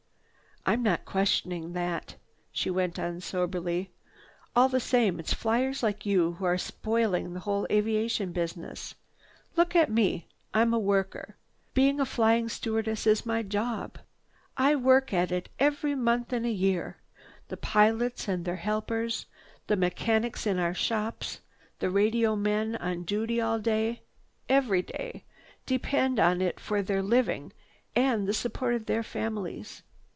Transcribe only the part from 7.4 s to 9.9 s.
whole aviation business. Look at